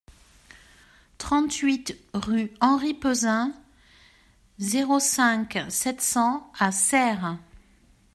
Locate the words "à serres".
6.57-7.37